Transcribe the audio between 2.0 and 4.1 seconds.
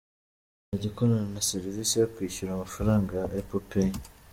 yo kwishyura amafaranga ya Apple Pay.